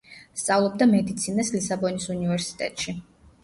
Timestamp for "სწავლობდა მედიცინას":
0.43-1.53